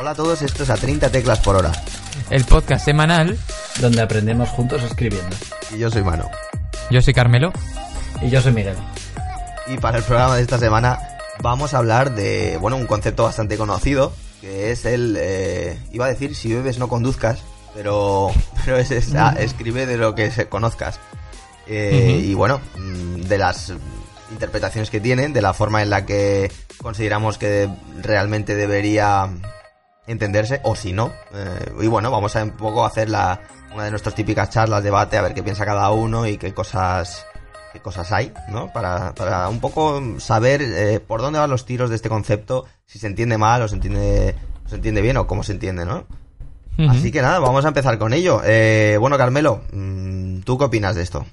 [0.00, 1.72] Hola a todos, esto es a 30 teclas por hora.
[2.30, 3.36] El podcast semanal.
[3.82, 5.36] donde aprendemos juntos escribiendo.
[5.74, 6.30] Y yo soy Mano.
[6.90, 7.52] Yo soy Carmelo.
[8.22, 8.76] Y yo soy Miguel.
[9.66, 10.98] Y para el programa de esta semana
[11.42, 16.08] vamos a hablar de, bueno, un concepto bastante conocido, que es el, eh, iba a
[16.08, 17.40] decir, si bebes no conduzcas,
[17.74, 18.30] pero,
[18.64, 20.98] pero es esa, escribe de lo que se conozcas.
[21.66, 22.22] Eh.
[22.24, 23.74] Y bueno, mm, de las
[24.30, 27.68] interpretaciones que tienen, de la forma en la que consideramos que
[28.00, 29.28] realmente debería
[30.10, 31.12] entenderse, o si no.
[31.32, 33.40] Eh, y bueno, vamos a un poco hacer la,
[33.74, 37.26] una de nuestras típicas charlas, debate, a ver qué piensa cada uno y qué cosas
[37.72, 38.72] qué cosas hay, ¿no?
[38.72, 42.98] Para, para un poco saber eh, por dónde van los tiros de este concepto, si
[42.98, 44.34] se entiende mal o se entiende,
[44.66, 46.04] se entiende bien o cómo se entiende, ¿no?
[46.88, 48.40] Así que nada, vamos a empezar con ello.
[48.42, 51.26] Eh, bueno, Carmelo, mm, ¿tú qué opinas de esto?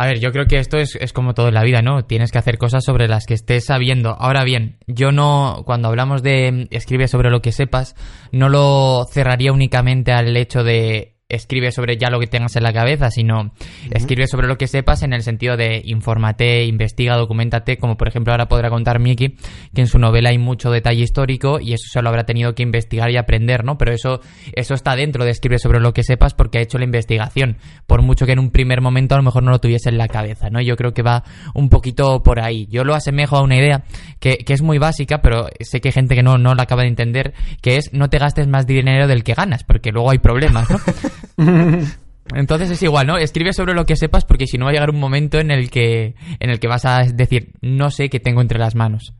[0.00, 2.06] A ver, yo creo que esto es, es como todo en la vida, ¿no?
[2.06, 4.16] Tienes que hacer cosas sobre las que estés sabiendo.
[4.18, 7.96] Ahora bien, yo no, cuando hablamos de mm, escribe sobre lo que sepas,
[8.32, 12.72] no lo cerraría únicamente al hecho de escribe sobre ya lo que tengas en la
[12.72, 13.52] cabeza, sino
[13.90, 18.32] escribe sobre lo que sepas en el sentido de infórmate, investiga, documentate, como por ejemplo
[18.32, 19.36] ahora podrá contar Miki,
[19.74, 22.62] que en su novela hay mucho detalle histórico y eso se lo habrá tenido que
[22.62, 23.78] investigar y aprender, ¿no?
[23.78, 24.20] Pero eso,
[24.52, 27.56] eso está dentro de escribe sobre lo que sepas porque ha hecho la investigación,
[27.86, 30.08] por mucho que en un primer momento a lo mejor no lo tuviese en la
[30.08, 30.60] cabeza, ¿no?
[30.60, 32.66] Yo creo que va un poquito por ahí.
[32.70, 33.84] Yo lo asemejo a una idea
[34.18, 36.82] que, que es muy básica, pero sé que hay gente que no, no la acaba
[36.82, 40.18] de entender, que es no te gastes más dinero del que ganas, porque luego hay
[40.18, 40.78] problemas, ¿no?
[42.34, 43.16] Entonces es igual, ¿no?
[43.18, 45.68] Escribe sobre lo que sepas porque si no va a llegar un momento en el
[45.70, 49.14] que en el que vas a decir, no sé qué tengo entre las manos.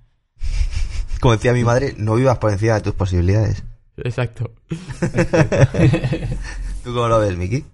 [1.20, 3.64] Como decía mi madre, no vivas por encima de tus posibilidades.
[3.98, 4.52] Exacto.
[6.84, 7.64] ¿Tú cómo lo ves, Miki?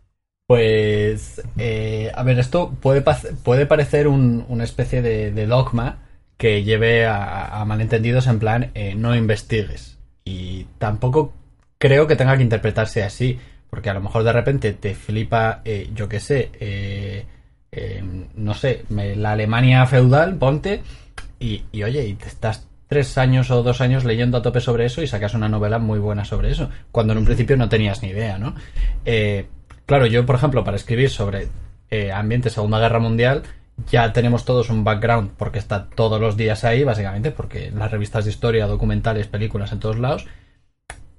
[0.47, 5.99] Pues, eh, a ver, esto puede, pa- puede parecer un- una especie de, de dogma
[6.37, 9.99] que lleve a, a malentendidos en plan, eh, no investigues.
[10.25, 11.33] Y tampoco
[11.79, 13.39] creo que tenga que interpretarse así,
[13.71, 17.27] porque a lo mejor de repente te flipa, eh, yo qué sé, eh,
[17.73, 18.03] eh,
[18.37, 20.83] no sé, me- la Alemania feudal, ponte,
[21.39, 24.87] y, y oye, y te estás tres años o dos años leyendo a tope sobre
[24.87, 28.03] eso y sacas una novela muy buena sobre eso, cuando en un principio no tenías
[28.03, 28.55] ni idea, ¿no?
[29.05, 29.47] Eh,
[29.87, 31.49] claro, yo, por ejemplo, para escribir sobre
[31.91, 33.43] eh, ambiente Segunda Guerra Mundial,
[33.91, 37.91] ya tenemos todos un background porque está todos los días ahí, básicamente, porque en las
[37.91, 40.27] revistas de historia, documentales, películas en todos lados.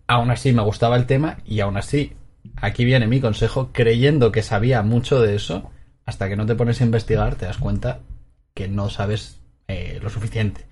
[0.07, 2.13] Aún así me gustaba el tema y aún así,
[2.55, 5.71] aquí viene mi consejo, creyendo que sabía mucho de eso,
[6.05, 7.99] hasta que no te pones a investigar te das cuenta
[8.53, 10.65] que no sabes eh, lo suficiente.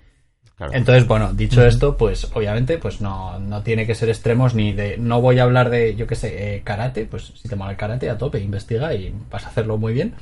[0.56, 0.72] Claro.
[0.74, 4.98] Entonces, bueno, dicho esto, pues obviamente, pues no, no tiene que ser extremos ni de.
[4.98, 7.78] No voy a hablar de, yo qué sé, eh, karate, pues si te mola el
[7.78, 10.16] karate, a tope, investiga y vas a hacerlo muy bien.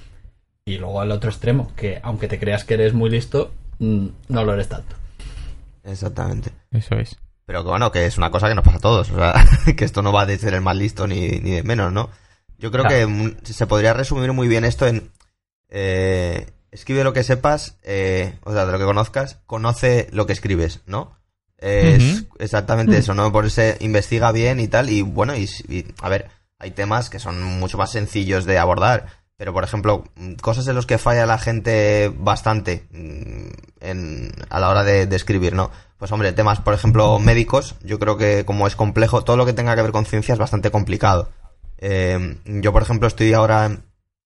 [0.66, 4.44] Y luego al otro extremo, que aunque te creas que eres muy listo, mm, no
[4.44, 4.96] lo eres tanto.
[5.84, 6.52] Exactamente.
[6.72, 7.16] Eso es.
[7.46, 9.12] Pero que bueno, que es una cosa que nos pasa a todos.
[9.12, 9.34] O sea,
[9.78, 12.10] que esto no va de ser el más listo ni, ni de menos, ¿no?
[12.58, 12.96] Yo creo Claro.
[12.98, 15.12] que mm, se podría resumir muy bien esto en...
[15.70, 20.34] eh, escribe lo que sepas, eh, o sea, de lo que conozcas, conoce lo que
[20.34, 21.18] escribes, ¿no?
[21.58, 23.32] Es exactamente eso, ¿no?
[23.32, 24.90] Por eso investiga bien y tal.
[24.90, 29.08] Y bueno, y, y, a ver, hay temas que son mucho más sencillos de abordar.
[29.38, 33.48] Pero, por ejemplo, mm, cosas en las que falla la gente bastante mm,
[33.80, 35.72] en, a la hora de, de escribir, ¿no?
[36.04, 39.54] Pues hombre, temas, por ejemplo, médicos, yo creo que como es complejo, todo lo que
[39.54, 41.30] tenga que ver con ciencia es bastante complicado.
[41.78, 43.78] Eh, yo, por ejemplo, estoy ahora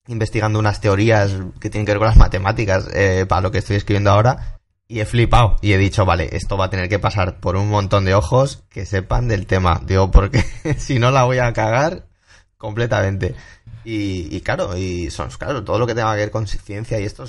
[0.08, 3.76] investigando unas teorías que tienen que ver con las matemáticas eh, para lo que estoy
[3.76, 4.58] escribiendo ahora
[4.88, 7.68] y he flipado y he dicho, vale, esto va a tener que pasar por un
[7.68, 9.80] montón de ojos que sepan del tema.
[9.86, 10.42] Digo, porque
[10.78, 12.08] si no la voy a cagar
[12.56, 13.36] completamente.
[13.84, 17.24] Y, claro, y son, claro, todo lo que tenga que ver con ciencia y esto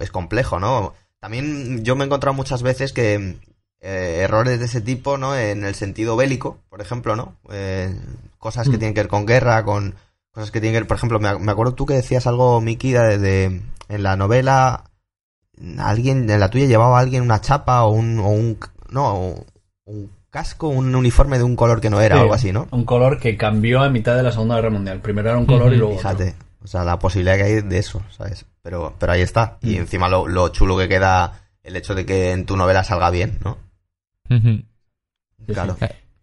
[0.00, 0.92] es complejo, ¿no?
[1.20, 3.38] También yo me he encontrado muchas veces que
[3.82, 5.36] eh, errores de ese tipo, ¿no?
[5.36, 7.34] En el sentido bélico, por ejemplo, ¿no?
[7.50, 7.94] Eh,
[8.38, 8.78] cosas que Mm.
[8.78, 9.94] tienen que ver con guerra, con
[10.32, 12.92] cosas que tienen que ver, por ejemplo, me, me acuerdo tú que decías algo, Miki,
[12.92, 14.84] de, de- en la novela,
[15.78, 18.58] alguien, en la tuya llevaba alguien una chapa o un, o un
[18.90, 19.34] no,
[19.84, 22.68] un casco, un uniforme de un color que no era, Sí, algo así, ¿no?
[22.70, 25.00] Un color que cambió a mitad de la Segunda Guerra Mundial.
[25.00, 25.96] Primero era un color y luego.
[25.96, 26.10] otro.
[26.10, 28.46] Fíjate, o sea, la posibilidad que hay de eso, ¿sabes?
[28.62, 29.58] Pero, pero ahí está.
[29.60, 29.80] Y Mm.
[29.80, 33.38] encima lo, lo chulo que queda el hecho de que en tu novela salga bien,
[33.44, 33.58] ¿no?
[35.46, 35.76] Claro.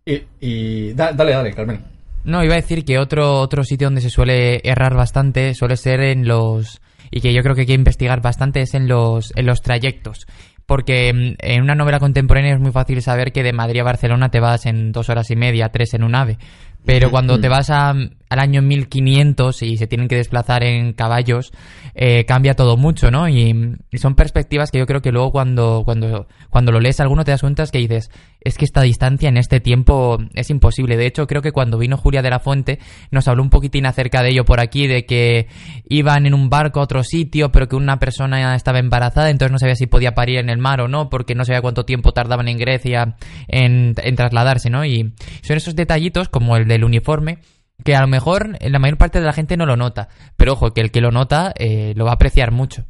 [0.06, 1.80] Y, y da- dale, dale, Carmen.
[2.24, 6.02] No, iba a decir que otro, otro sitio donde se suele errar bastante suele ser
[6.02, 6.82] en los...
[7.12, 10.26] y que yo creo que hay que investigar bastante es en los, en los trayectos.
[10.66, 14.30] Porque mm, en una novela contemporánea es muy fácil saber que de Madrid a Barcelona
[14.30, 16.38] te vas en dos horas y media, tres en un ave.
[16.86, 17.94] Pero cuando te vas a,
[18.30, 21.52] al año 1500 y se tienen que desplazar en caballos,
[21.96, 23.28] eh, cambia todo mucho, ¿no?
[23.28, 27.32] Y, son perspectivas que yo creo que luego cuando, cuando, cuando lo lees alguno te
[27.32, 28.10] das cuenta que dices,
[28.42, 30.96] es que esta distancia en este tiempo es imposible.
[30.96, 32.80] De hecho, creo que cuando vino Julia de la Fuente
[33.12, 35.48] nos habló un poquitín acerca de ello por aquí, de que
[35.90, 39.60] iban en un barco a otro sitio, pero que una persona estaba embarazada, entonces no
[39.60, 42.48] sabía si podía parir en el mar o no, porque no sabía cuánto tiempo tardaban
[42.48, 43.18] en Grecia
[43.50, 44.86] en, en trasladarse, ¿no?
[44.86, 47.40] Y son esos detallitos, como el del uniforme,
[47.84, 50.08] que a lo mejor la mayor parte de la gente no lo nota.
[50.38, 52.86] Pero ojo, que el que lo nota eh, lo va a apreciar mucho.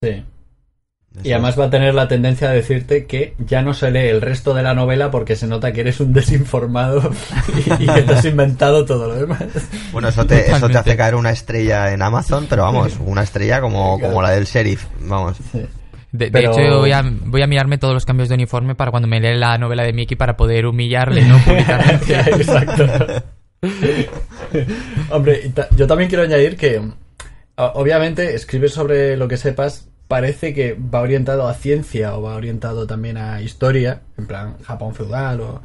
[0.00, 0.22] Sí.
[1.24, 4.20] Y además va a tener la tendencia a decirte que ya no se lee el
[4.20, 7.10] resto de la novela porque se nota que eres un desinformado
[7.80, 9.42] y, que te has inventado todo lo demás.
[9.90, 13.60] Bueno, eso te, eso te hace caer una estrella en Amazon, pero vamos, una estrella
[13.60, 15.38] como, como la del sheriff, vamos.
[16.12, 19.20] De, hecho, voy a, voy a mirarme todos los cambios de uniforme para cuando me
[19.20, 21.38] lee la novela de Mickey para poder humillarle, ¿no?
[21.44, 22.14] Públicamente.
[22.30, 22.84] Exacto.
[25.10, 26.80] Hombre, yo también quiero añadir que,
[27.56, 32.86] obviamente, escribir sobre lo que sepas parece que va orientado a ciencia o va orientado
[32.86, 35.62] también a historia, en plan Japón feudal, o...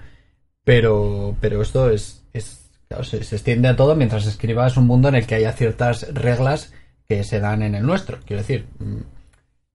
[0.66, 2.64] pero, pero esto es, es
[3.02, 6.74] se, extiende a todo mientras escribas un mundo en el que haya ciertas reglas
[7.08, 8.20] que se dan en el nuestro.
[8.26, 8.68] Quiero decir,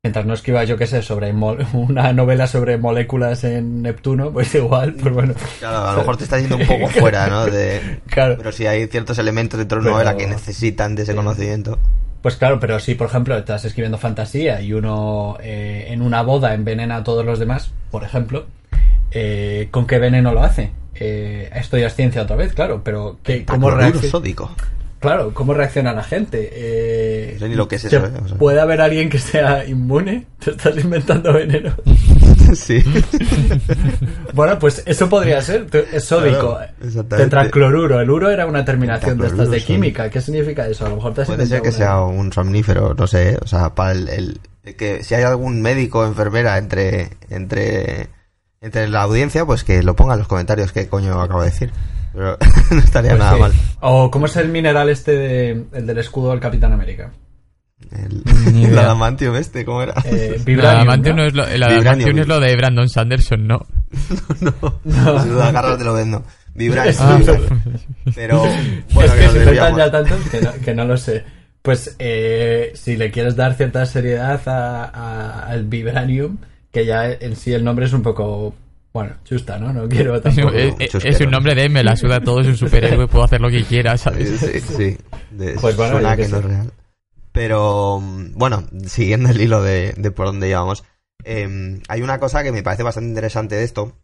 [0.05, 1.33] mientras no escriba yo qué sé sobre
[1.73, 5.35] una novela sobre moléculas en Neptuno, pues igual, pues bueno.
[5.59, 7.47] Claro, a lo mejor te está yendo un poco fuera, ¿no?
[7.47, 8.01] De...
[8.07, 8.37] Claro.
[8.39, 11.79] Pero si hay ciertos elementos dentro de una novela que necesitan de ese conocimiento.
[12.23, 16.55] Pues claro, pero si por ejemplo estás escribiendo fantasía y uno eh, en una boda
[16.55, 18.47] envenena a todos los demás, por ejemplo,
[19.11, 20.73] eh, ¿con qué veneno lo hace?
[20.95, 24.21] Eh, esto ya es ciencia otra vez, claro, pero ¿qué, ¿cómo reacciona?
[25.01, 26.51] Claro, ¿cómo reacciona la gente?
[26.53, 28.11] Eh, no sé ni lo que es eso, ¿eh?
[28.39, 30.27] ¿Puede haber alguien que sea inmune?
[30.45, 31.75] ¿Te estás inventando veneno?
[32.55, 32.83] sí.
[34.35, 35.67] bueno, pues eso podría ser.
[35.93, 36.59] Es sódico.
[37.09, 38.01] tetracloruro.
[38.01, 40.11] El uro era una terminación de estas de química.
[40.11, 40.87] ¿Qué significa eso?
[40.87, 43.39] A lo mejor te Puede ser que sea un somnífero, no sé.
[43.43, 44.41] O sea, para el,
[44.77, 48.09] que si hay algún médico o enfermera entre, entre,
[48.61, 51.73] entre la audiencia, pues que lo ponga en los comentarios qué coño acabo de decir.
[52.13, 52.39] Pero
[52.71, 53.53] no estaría pues nada mal.
[53.81, 57.13] O cómo es el mineral este de, el del escudo del Capitán América.
[57.93, 59.95] El, adamantium este, ¿cómo era?
[60.05, 61.25] Eh, el adamantium, ¿no?
[61.25, 63.67] es lo, el adamantium es lo de Brandon Sanderson, ¿no?
[64.41, 64.81] no, no.
[64.85, 65.23] no.
[65.23, 66.25] Si lo agarras te lo vendo.
[66.55, 66.97] Vibranium.
[66.99, 67.21] Ah,
[68.15, 68.43] pero
[68.93, 71.25] bueno, es que, se inventan ya tanto que no, que no lo sé.
[71.63, 76.39] Pues eh, si le quieres dar cierta seriedad a, a, al Vibranium,
[76.73, 78.55] que ya en sí el nombre es un poco
[78.99, 79.73] bueno, chusta, ¿no?
[79.73, 80.51] No quiero tampoco...
[80.53, 83.63] Es, un nombre de me la suda todo, es un superhéroe, puedo hacer lo que
[83.63, 84.41] quiera, ¿sabes?
[84.41, 84.99] Sí, sí.
[85.61, 86.73] pues bueno, suena que, no es real.
[87.31, 90.83] Pero, bueno, siguiendo el hilo de, por dónde íbamos,
[91.23, 93.97] em, hay una cosa que me parece bastante interesante de esto,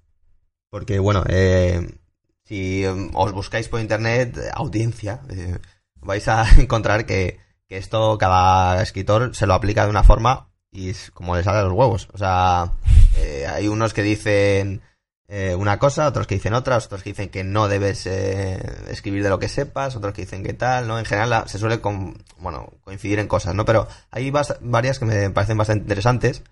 [0.70, 1.99] porque, bueno, eh,
[2.44, 5.58] si em, os buscáis por internet, audiencia, eh,
[6.02, 10.90] vais a encontrar que, que esto cada escritor se lo aplica de una forma y
[10.90, 12.08] es como le sale a los huevos.
[12.12, 12.70] O sea,
[13.16, 14.82] eh, hay unos que dicen
[15.28, 18.58] eh, una cosa, otros que dicen otra, otros que dicen que no debes eh,
[18.88, 20.99] escribir de lo que sepas, otros que dicen que tal, ¿no?
[20.99, 21.81] En general se suele
[22.38, 23.64] bueno, coincidir en cosas, ¿no?
[23.64, 24.31] Pero hay
[24.61, 26.43] varias que me parecen bastante interesantes.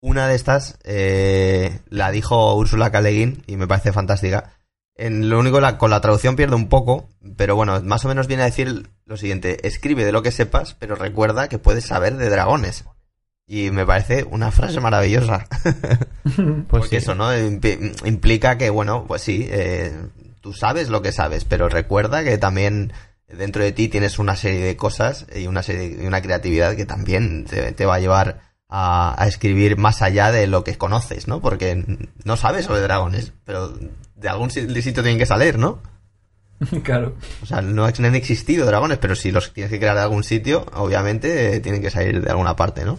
[0.00, 3.10] Una de estas la dijo Úrsula K.
[3.10, 4.54] y me parece fantástica.
[4.94, 8.26] En lo único, la, con la traducción pierde un poco, pero bueno, más o menos
[8.26, 12.16] viene a decir lo siguiente: escribe de lo que sepas, pero recuerda que puedes saber
[12.16, 12.84] de dragones.
[13.50, 15.46] Y me parece una frase maravillosa.
[16.22, 17.30] pues Porque eso, ¿no?
[17.34, 19.90] implica que, bueno, pues sí, eh,
[20.42, 22.92] tú sabes lo que sabes, pero recuerda que también
[23.26, 26.84] dentro de ti tienes una serie de cosas y una serie y una creatividad que
[26.84, 31.40] también te, va a llevar a, escribir más allá de lo que conoces, ¿no?
[31.40, 31.84] Porque
[32.24, 33.72] no sabes sobre dragones, pero
[34.14, 35.80] de algún sitio tienen que salir, ¿no?
[36.82, 37.14] Claro.
[37.42, 40.66] O sea, no han existido dragones, pero si los tienes que crear de algún sitio,
[40.74, 42.98] obviamente tienen que salir de alguna parte, ¿no?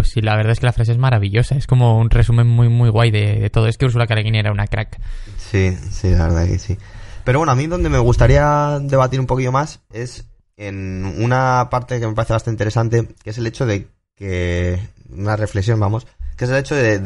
[0.00, 1.56] Pues sí, la verdad es que la frase es maravillosa.
[1.56, 3.66] Es como un resumen muy, muy guay de, todo.
[3.66, 4.14] Es que Ursula K.
[4.18, 4.98] era una crack.
[5.36, 6.78] Sí, sí, la verdad que sí.
[7.22, 10.24] Pero bueno, a mí donde me gustaría debatir un poquillo más es
[10.56, 14.80] en una parte que me parece bastante interesante, que es el hecho de que.
[15.10, 16.06] Una reflexión, vamos.
[16.38, 16.98] Que es el hecho de,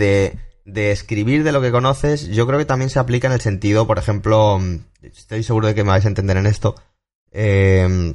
[0.65, 2.29] de, escribir de lo que conoces.
[2.29, 4.61] Yo creo que también se aplica en el sentido, por ejemplo.
[5.03, 6.77] Estoy seguro de que me vais a entender en esto.
[7.33, 8.15] Eh,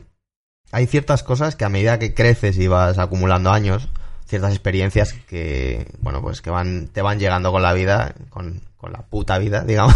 [0.72, 3.90] hay ciertas cosas que a medida que creces y vas acumulando años,
[4.30, 8.94] ciertas experiencias que, bueno, pues que van, te van llegando con la vida, con, con
[8.94, 9.96] la puta vida, digamos.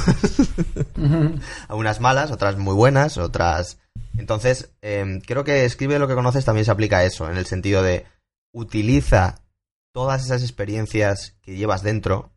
[1.67, 3.77] Algunas malas, otras muy buenas, otras...
[4.17, 7.45] Entonces, em, creo que escribe lo que conoces también se aplica a eso, en el
[7.45, 8.05] sentido de
[8.51, 9.39] utiliza
[9.91, 12.31] todas esas experiencias que llevas dentro,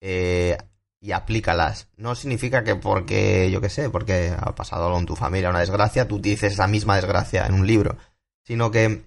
[0.00, 0.56] eh,
[1.00, 1.88] y aplícalas.
[1.96, 5.60] No significa que porque, yo qué sé, porque ha pasado algo en tu familia, una
[5.60, 7.96] desgracia, tú dices esa misma desgracia en un libro,
[8.44, 9.04] sino que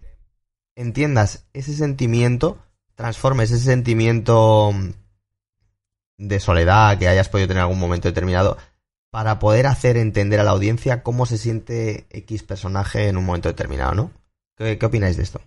[0.76, 2.58] entiendas ese sentimiento,
[2.96, 4.72] transformes ese sentimiento
[6.18, 8.58] de soledad que hayas podido tener en algún momento determinado
[9.12, 13.50] para poder hacer entender a la audiencia cómo se siente X personaje en un momento
[13.50, 14.12] determinado, ¿no?
[14.58, 15.42] ¿Qué, qué opináis de esto?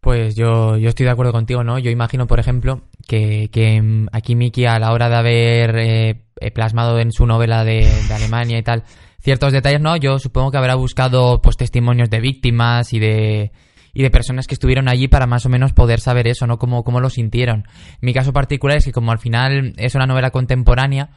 [0.00, 1.78] Pues yo, yo estoy de acuerdo contigo, ¿no?
[1.78, 6.22] Yo imagino, por ejemplo, que, que mm, aquí Miki, a la hora de haber eh,
[6.40, 8.84] eh, plasmado en su novela de, de, Alemania y tal
[9.20, 9.96] ciertos detalles, ¿no?
[9.96, 13.52] Yo supongo que habrá buscado pues testimonios de víctimas y de
[13.92, 16.58] y de personas que estuvieron allí para más o menos poder saber eso, ¿no?
[16.58, 17.66] Cómo, cómo lo sintieron.
[18.00, 21.10] Mi caso particular es que como al final es una novela contemporánea,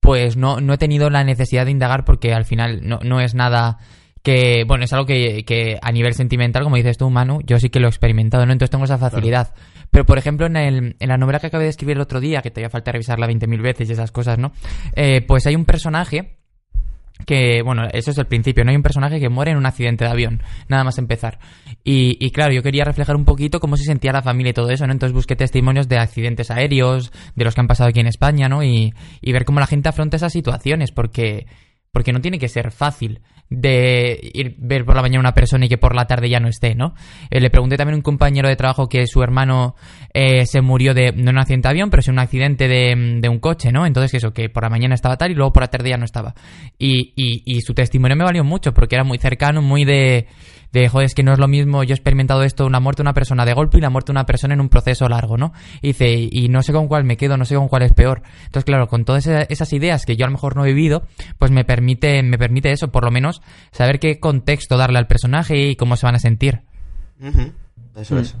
[0.00, 3.34] pues no, no he tenido la necesidad de indagar porque al final no, no es
[3.34, 3.78] nada
[4.22, 7.70] que, bueno, es algo que, que, a nivel sentimental, como dices tú, Manu, yo sí
[7.70, 8.52] que lo he experimentado, ¿no?
[8.52, 9.54] Entonces tengo esa facilidad.
[9.90, 12.42] Pero, por ejemplo, en, el, en la novela que acabé de escribir el otro día,
[12.42, 14.52] que te a falta revisarla 20.000 veces y esas cosas, ¿no?
[14.94, 16.38] Eh, pues hay un personaje
[17.26, 20.04] que, bueno, eso es el principio, no hay un personaje que muere en un accidente
[20.04, 21.38] de avión, nada más empezar.
[21.84, 24.70] Y, y, claro, yo quería reflejar un poquito cómo se sentía la familia y todo
[24.70, 24.92] eso, ¿no?
[24.92, 28.62] Entonces busqué testimonios de accidentes aéreos, de los que han pasado aquí en España, ¿no?
[28.62, 31.46] Y, y ver cómo la gente afronta esas situaciones, porque,
[31.98, 35.68] porque no tiene que ser fácil de ir ver por la mañana una persona y
[35.68, 36.94] que por la tarde ya no esté, ¿no?
[37.28, 39.74] Eh, le pregunté también a un compañero de trabajo que su hermano
[40.14, 43.18] eh, se murió de, no en un accidente de avión, pero en un accidente de,
[43.20, 43.84] de, un coche, ¿no?
[43.84, 46.04] Entonces eso, que por la mañana estaba tal y luego por la tarde ya no
[46.04, 46.36] estaba.
[46.78, 50.28] Y, y su testimonio me valió mucho porque era muy cercano, muy de
[50.72, 53.04] de, joder, es que no es lo mismo, yo he experimentado esto, una muerte de
[53.04, 55.52] una persona de golpe y la muerte de una persona en un proceso largo, ¿no?
[55.80, 58.22] Y dice, y no sé con cuál me quedo, no sé con cuál es peor.
[58.44, 61.06] Entonces, claro, con todas esas ideas que yo a lo mejor no he vivido,
[61.38, 65.56] pues me permite, me permite eso, por lo menos, saber qué contexto darle al personaje
[65.56, 66.62] y cómo se van a sentir.
[67.20, 67.52] Uh -huh.
[67.96, 68.18] Eso mm.
[68.18, 68.36] es.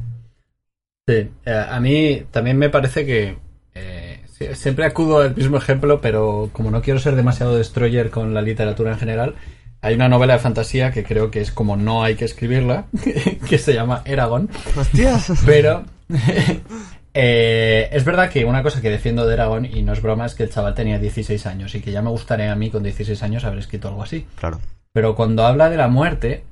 [1.06, 3.38] Sí, eh, a mí también me parece que
[3.74, 4.20] eh,
[4.54, 8.92] siempre acudo al mismo ejemplo, pero como no quiero ser demasiado destroyer con la literatura
[8.92, 9.34] en general,
[9.80, 12.86] hay una novela de fantasía que creo que es como no hay que escribirla,
[13.48, 14.48] que se llama Eragon.
[14.76, 15.32] ¡Hostias!
[15.46, 15.84] Pero
[17.14, 20.34] eh, es verdad que una cosa que defiendo de Eragon, y no es broma, es
[20.34, 23.22] que el chaval tenía 16 años y que ya me gustaría a mí con 16
[23.22, 24.26] años haber escrito algo así.
[24.36, 24.60] Claro.
[24.92, 26.44] Pero cuando habla de la muerte,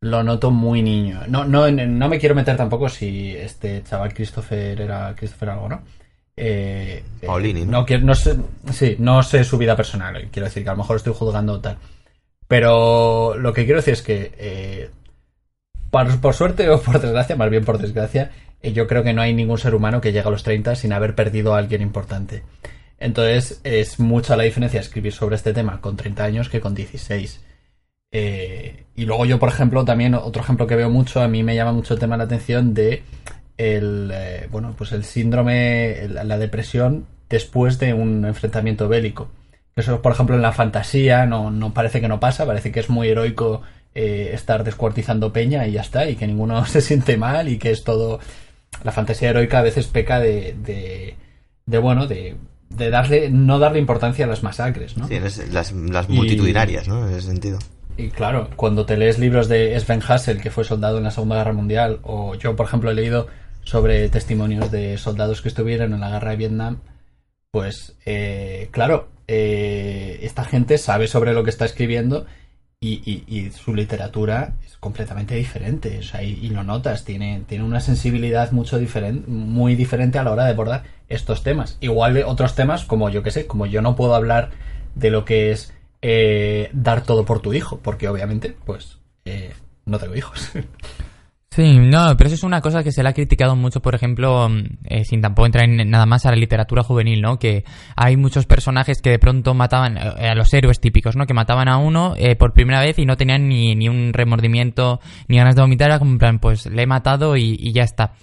[0.00, 1.22] lo noto muy niño.
[1.28, 5.82] No, no, no me quiero meter tampoco si este chaval Christopher era Christopher algo, ¿no?
[6.36, 7.72] Eh, Paulini, eh, ¿no?
[7.72, 8.36] no, quiero, no sé,
[8.72, 10.28] sí, no sé su vida personal.
[10.30, 11.78] Quiero decir que a lo mejor estoy juzgando tal.
[12.48, 14.90] Pero lo que quiero decir es que, eh,
[15.90, 18.30] por, por, suerte o por desgracia, más bien por desgracia,
[18.64, 20.92] eh, yo creo que no hay ningún ser humano que llegue a los 30 sin
[20.92, 22.42] haber perdido a alguien importante.
[22.98, 27.44] Entonces es mucha la diferencia escribir sobre este tema con 30 años que con 16.
[28.10, 31.54] Eh, y luego yo, por ejemplo, también otro ejemplo que veo mucho, a mí me
[31.54, 33.02] llama mucho el tema la atención de
[33.58, 39.28] el, eh, bueno, pues el síndrome, la depresión después de un enfrentamiento bélico.
[39.76, 42.90] Eso, por ejemplo, en la fantasía no, no parece que no pasa, parece que es
[42.90, 43.62] muy heroico
[43.94, 47.70] eh, estar descuartizando peña y ya está, y que ninguno se siente mal y que
[47.70, 48.20] es todo...
[48.82, 51.14] La fantasía heroica a veces peca de, de,
[51.64, 52.36] de bueno, de,
[52.70, 55.06] de darle, no darle importancia a las masacres, ¿no?
[55.06, 57.06] Sí, las, las multitudinarias, y, ¿no?
[57.06, 57.58] En ese sentido.
[57.96, 61.36] Y claro, cuando te lees libros de Sven Hassel, que fue soldado en la Segunda
[61.36, 63.28] Guerra Mundial, o yo, por ejemplo, he leído
[63.62, 66.78] sobre testimonios de soldados que estuvieron en la guerra de Vietnam,
[67.54, 72.26] pues, eh, claro, eh, esta gente sabe sobre lo que está escribiendo
[72.80, 76.00] y, y, y su literatura es completamente diferente.
[76.00, 80.32] O sea, y, lo notas, tiene, tiene una sensibilidad mucho diferente, muy diferente a la
[80.32, 81.78] hora de abordar estos temas.
[81.80, 84.50] Igual de otros temas, como yo que sé, como yo no puedo hablar
[84.96, 89.52] de lo que es eh, dar todo por tu hijo, porque obviamente, pues, eh,
[89.84, 90.50] no tengo hijos.
[91.54, 94.48] Sí, no, pero eso es una cosa que se le ha criticado mucho, por ejemplo,
[94.86, 97.38] eh, sin tampoco entrar en nada más a la literatura juvenil, ¿no?
[97.38, 97.62] Que
[97.94, 101.26] hay muchos personajes que de pronto mataban eh, a los héroes típicos, ¿no?
[101.26, 104.98] Que mataban a uno eh, por primera vez y no tenían ni, ni un remordimiento
[105.28, 107.84] ni ganas de vomitar, era como en plan, pues le he matado y, y ya
[107.84, 108.14] está.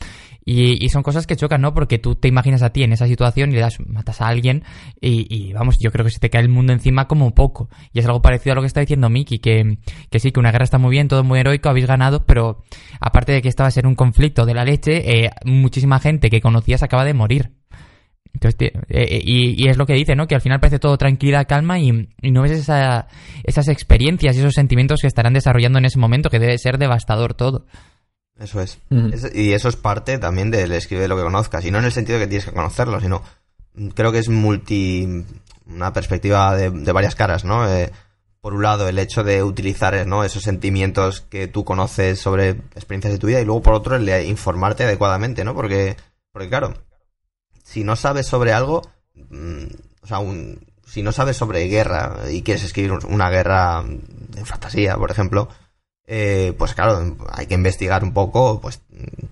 [0.44, 1.74] Y, y, son cosas que chocan, ¿no?
[1.74, 4.64] Porque tú te imaginas a ti en esa situación y le das, matas a alguien
[5.00, 7.70] y, vamos, yo creo que se te cae el mundo encima como poco.
[7.94, 9.78] Y es algo parecido a lo que está diciendo Miki, que,
[10.10, 12.64] que sí, que una guerra está muy bien, todo muy heroico, habéis ganado, pero
[13.00, 16.30] aparte de que esta va a ser un conflicto de la leche, eh, muchísima gente
[16.30, 17.52] que conocías acaba de morir.
[18.34, 20.26] Entonces, eh, y, y, es lo que dice, ¿no?
[20.26, 23.08] Que al final parece todo tranquila, calma y, y no ves esa,
[23.44, 27.34] esas experiencias y esos sentimientos que estarán desarrollando en ese momento, que debe ser devastador
[27.34, 27.66] todo.
[28.42, 28.80] Eso es.
[28.90, 29.14] Uh -huh.
[29.14, 29.36] es.
[29.36, 31.66] Y eso es parte también del escribe lo que conozcas.
[31.66, 33.22] Y no en el sentido de que tienes que conocerlo, sino
[33.94, 35.26] creo que es multi.
[35.68, 37.68] una perspectiva de, de varias caras, ¿no?
[37.68, 37.92] Eh,
[38.42, 40.24] por un lado, el hecho de utilizar ¿no?
[40.24, 44.06] esos sentimientos que tú conoces sobre experiencias de tu vida, y luego por otro, el
[44.06, 45.54] de informarte adecuadamente, ¿no?
[45.54, 45.96] Porque,
[46.32, 46.74] porque claro,
[47.64, 48.82] si no sabes sobre algo,
[50.02, 54.98] o sea, un, si no sabes sobre guerra y quieres escribir una guerra en fantasía,
[54.98, 55.48] por ejemplo,
[56.14, 58.82] eh, pues claro, hay que investigar un poco, pues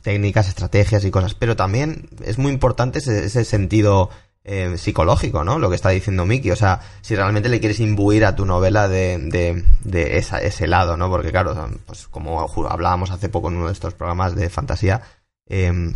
[0.01, 4.09] técnicas, estrategias y cosas, pero también es muy importante ese, sentido
[4.45, 5.59] eh, psicológico, ¿no?
[5.59, 8.87] Lo que está diciendo Miki, o sea, si realmente le quieres imbuir a tu novela
[8.87, 11.09] de, de, de ese lado, ¿no?
[11.09, 15.01] Porque claro, pues como hablábamos hace poco en uno de estos programas de fantasía,
[15.49, 15.93] eh,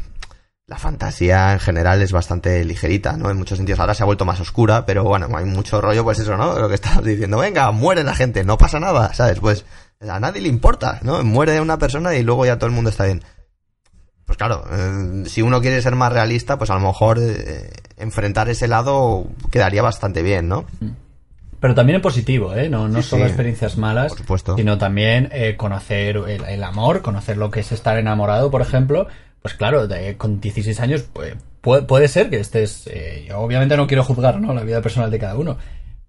[0.68, 3.30] la fantasía en general es bastante ligerita, ¿no?
[3.30, 6.20] En muchos sentidos ahora se ha vuelto más oscura, pero bueno, hay mucho rollo, pues
[6.20, 6.60] eso, ¿no?
[6.60, 9.40] Lo que estás diciendo, venga, muere la gente, no pasa nada, ¿sabes?
[9.40, 9.64] Pues
[10.10, 11.24] a nadie le importa, ¿no?
[11.24, 13.22] Muere una persona y luego ya todo el mundo está bien.
[14.26, 18.50] Pues claro, eh, si uno quiere ser más realista, pues a lo mejor eh, enfrentar
[18.50, 20.66] ese lado quedaría bastante bien, ¿no?
[21.60, 22.70] Pero también en positivo, ¿eh?
[22.70, 24.16] No, no solo experiencias malas,
[24.56, 29.08] sino también eh, conocer el, amor, conocer lo que es estar enamorado, por ejemplo,
[29.42, 32.90] pues claro, con 16 años pues, puede, ser que estés...
[33.28, 34.54] Yo obviamente no quiero juzgar ¿no?
[34.54, 35.58] la vida personal de cada uno,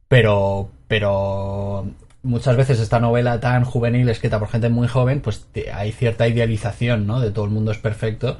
[0.08, 1.86] pero, pero
[2.24, 7.06] muchas veces esta novela tan juvenil, escrita por gente muy joven, pues hay cierta idealización,
[7.06, 7.20] ¿no?
[7.20, 8.38] De todo el mundo es perfecto.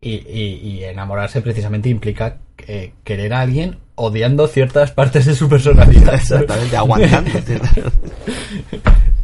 [0.00, 2.36] Y, y, enamorarse precisamente implica
[2.68, 6.14] eh, querer a alguien odiando ciertas partes de su personalidad.
[6.16, 7.30] Exactamente, aguantando.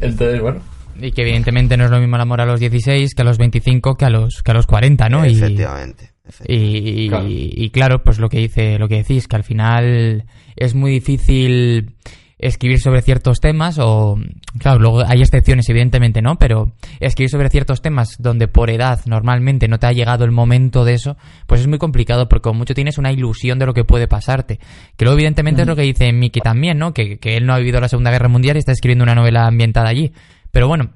[0.01, 0.61] Entonces, bueno,
[0.99, 3.37] y que evidentemente no es lo mismo el amor a los 16 que a los
[3.37, 5.23] 25 que a los, que a los 40, ¿no?
[5.23, 6.11] Efectivamente.
[6.47, 8.03] Y, y, claro.
[8.03, 10.25] pues lo que dice, lo que decís, que al final
[10.55, 11.93] es muy difícil
[12.41, 14.17] escribir sobre ciertos temas o
[14.59, 19.67] claro luego hay excepciones evidentemente no pero escribir sobre ciertos temas donde por edad normalmente
[19.67, 21.17] no te ha llegado el momento de eso
[21.47, 24.59] pues es muy complicado porque con mucho tienes una ilusión de lo que puede pasarte.
[24.97, 27.57] Que luego evidentemente es lo que dice Miki también no que, que él no ha
[27.57, 30.13] vivido la segunda guerra mundial y está escribiendo una novela ambientada allí.
[30.51, 30.91] Pero bueno,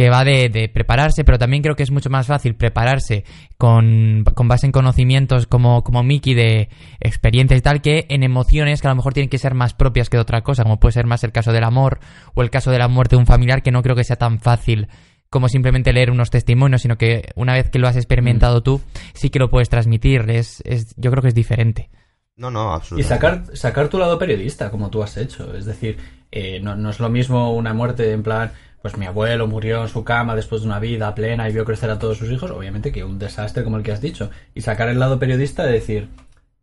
[0.00, 3.22] que va de, prepararse, pero también creo que es mucho más fácil prepararse
[3.58, 8.88] con, base en conocimientos como, como Mickey de experiencia y tal, que en emociones que
[8.88, 11.04] a lo mejor tienen que ser más propias que de otra cosa, como puede ser
[11.04, 12.00] más el caso del amor
[12.32, 14.40] o el caso de la muerte de un familiar, que no creo que sea tan
[14.40, 14.88] fácil
[15.28, 18.62] como simplemente leer unos testimonios, sino que una vez que lo has experimentado mm.
[18.62, 18.80] tú,
[19.12, 20.30] sí que lo puedes transmitir.
[20.30, 21.90] Es, es, yo creo que es diferente.
[22.36, 23.06] No, no, absolutamente.
[23.06, 25.54] Y sacar, sacar tu lado periodista, como tú has hecho.
[25.54, 25.98] Es decir,
[26.32, 29.88] eh, no, no, es lo mismo una muerte en plan, pues mi abuelo murió en
[29.88, 32.92] su cama después de una vida plena y vio crecer a todos sus hijos, obviamente
[32.92, 34.30] que un desastre como el que has dicho.
[34.54, 36.08] Y sacar el lado periodista de decir,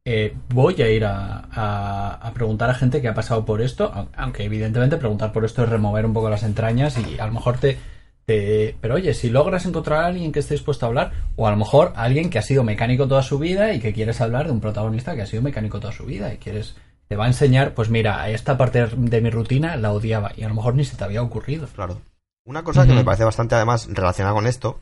[0.06, 4.46] eh, voy a ir a, a, preguntar a gente que ha pasado por esto, aunque
[4.46, 7.78] evidentemente preguntar por esto es remover un poco las entrañas y a lo mejor te...
[8.26, 11.52] te pero oye, si logras encontrar a alguien que esté dispuesto a hablar, o a
[11.52, 14.54] lo mejor alguien que ha sido mecánico toda su vida y que quieres hablar de
[14.54, 16.76] un protagonista que ha sido mecánico toda su vida y quieres
[17.08, 20.50] te va a enseñar, pues mira, esta parte de mi rutina la odiaba y a
[20.50, 21.68] lo mejor ni se te había ocurrido.
[21.68, 22.02] Claro.
[22.46, 24.80] Una cosa que me parece bastante además relacionada con esto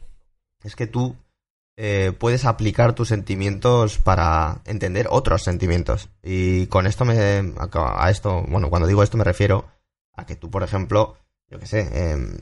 [0.63, 1.15] es que tú
[1.77, 6.09] eh, puedes aplicar tus sentimientos para entender otros sentimientos.
[6.23, 7.53] Y con esto me.
[7.73, 9.65] A esto, bueno, cuando digo esto me refiero
[10.13, 11.17] a que tú, por ejemplo,
[11.49, 12.37] yo qué sé, em,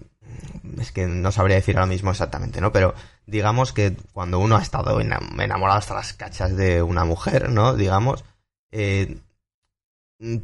[0.80, 2.72] es que no sabría decir ahora mismo exactamente, ¿no?
[2.72, 2.94] Pero
[3.26, 7.76] digamos que cuando uno ha estado enamorado hasta las cachas de una mujer, ¿no?
[7.76, 8.24] Digamos,
[8.72, 9.18] eh,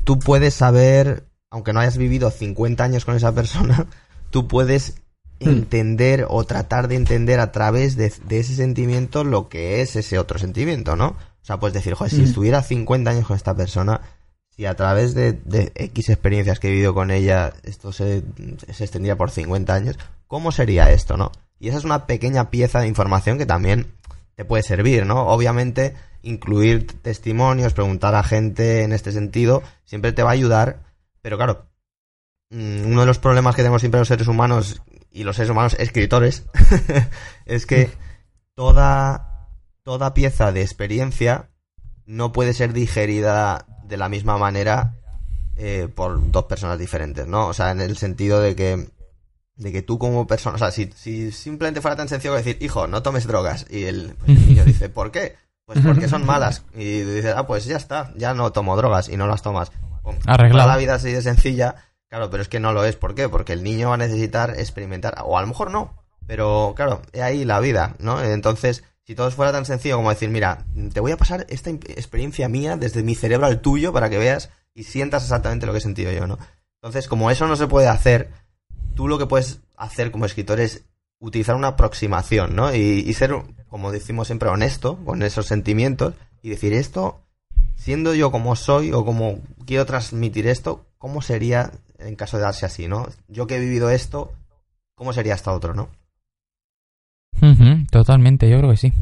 [0.04, 3.88] tú puedes saber, aunque no hayas vivido 50 años con esa persona,
[4.30, 4.96] tú puedes
[5.40, 5.50] hmm.
[5.50, 10.40] entender o tratar de entender a través de, ese sentimiento lo que es ese otro
[10.40, 11.08] sentimiento, ¿no?
[11.42, 12.26] O sea, puedes decir, joder, si hmm.
[12.26, 14.02] estuviera 50 años con esta persona,
[14.50, 15.40] si a través de,
[15.76, 18.24] X experiencias que he vivido con ella esto se,
[18.72, 21.32] se extendía por 50 años, ¿cómo sería esto, no?
[21.60, 23.88] Y esa es una pequeña pieza de información que también
[24.40, 25.28] te puede servir, ¿no?
[25.28, 30.80] Obviamente incluir testimonios, preguntar a gente en este sentido, siempre te va a ayudar,
[31.22, 31.66] pero claro,
[32.50, 35.76] mm, uno de los problemas que tenemos siempre los seres humanos y los seres humanos
[35.78, 36.46] escritores
[37.46, 37.90] es que
[38.56, 39.50] toda,
[39.84, 41.50] toda pieza de experiencia
[42.06, 44.96] no puede ser digerida de la misma manera
[45.58, 47.48] eh, por dos personas diferentes, ¿no?
[47.48, 48.88] O sea, en el sentido de que
[49.60, 52.88] de que tú como persona, o sea, si, si simplemente fuera tan sencillo decir, hijo,
[52.88, 55.36] no tomes drogas, y el, el niño dice, ¿por qué?
[55.66, 56.64] Pues porque son malas.
[56.74, 59.72] Y dices, ah, pues ya está, ya no tomo drogas y no las tomas.
[60.26, 60.68] Arreglado.
[60.68, 61.76] La vida así de sencilla,
[62.08, 62.96] claro, pero es que no lo es.
[62.96, 63.28] ¿Por qué?
[63.28, 65.94] Porque el niño va a necesitar experimentar, o a lo mejor no,
[66.26, 68.24] pero claro, es ahí la vida, ¿no?
[68.24, 72.48] Entonces, si todo fuera tan sencillo como decir, mira, te voy a pasar esta experiencia
[72.48, 75.82] mía desde mi cerebro al tuyo para que veas y sientas exactamente lo que he
[75.82, 76.40] sentido yo, ¿no?
[76.82, 78.30] Entonces, como eso no se puede hacer,
[79.00, 80.84] tú lo que puedes hacer como escritor es
[81.20, 82.76] utilizar una aproximación, ¿no?
[82.76, 83.34] Y, ser,
[83.70, 87.22] como decimos siempre, honesto con esos sentimientos y decir esto,
[87.78, 92.66] siendo yo como soy o como quiero transmitir esto, ¿cómo sería en caso de darse
[92.66, 93.08] así, ¿no?
[93.30, 94.34] Yo que he vivido esto,
[94.96, 95.88] ¿cómo sería hasta otro, ¿no?
[97.90, 98.94] totalmente, yo creo que sí.